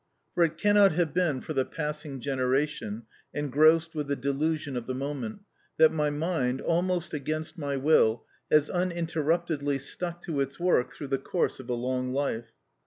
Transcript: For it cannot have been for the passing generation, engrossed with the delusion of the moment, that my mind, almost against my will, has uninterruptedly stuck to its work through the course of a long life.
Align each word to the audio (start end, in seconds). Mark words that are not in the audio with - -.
For 0.33 0.43
it 0.43 0.57
cannot 0.57 0.93
have 0.93 1.13
been 1.13 1.41
for 1.41 1.53
the 1.53 1.63
passing 1.63 2.19
generation, 2.21 3.03
engrossed 3.35 3.93
with 3.93 4.07
the 4.07 4.15
delusion 4.15 4.75
of 4.75 4.87
the 4.87 4.95
moment, 4.95 5.41
that 5.77 5.91
my 5.93 6.09
mind, 6.09 6.59
almost 6.59 7.13
against 7.13 7.55
my 7.55 7.77
will, 7.77 8.25
has 8.49 8.67
uninterruptedly 8.71 9.77
stuck 9.77 10.19
to 10.23 10.39
its 10.41 10.59
work 10.59 10.91
through 10.91 11.09
the 11.09 11.19
course 11.19 11.59
of 11.59 11.69
a 11.69 11.75
long 11.75 12.11
life. 12.13 12.51